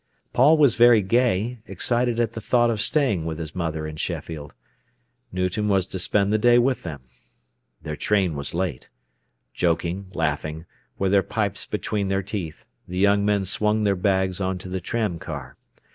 [0.33, 4.55] Paul was very gay, excited at the thought of staying with his mother in Sheffield.
[5.31, 7.03] Newton was to spend the day with them.
[7.83, 8.89] Their train was late.
[9.53, 10.65] Joking, laughing,
[10.97, 14.81] with their pipes between their teeth, the young men swung their bags on to the
[14.81, 15.55] tram car.